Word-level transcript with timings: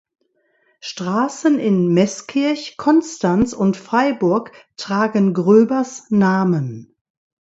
Straßen 0.79 1.59
in 1.59 1.89
Meßkirch, 1.93 2.75
Konstanz 2.77 3.53
und 3.53 3.77
Freiburg 3.77 4.51
tragen 4.75 5.35
Gröbers 5.35 6.09
Namen. 6.09 6.95